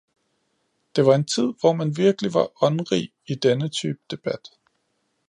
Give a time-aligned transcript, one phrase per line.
[0.95, 4.49] Det var en tid, hvor man virkelig var åndrig i denne type debat.